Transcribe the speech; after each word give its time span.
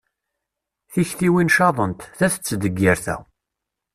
Tiktiwin 0.91 1.53
caḍent, 1.55 1.99
ta 2.17 2.27
tettdeggir 2.33 2.97
ta. 3.05 3.15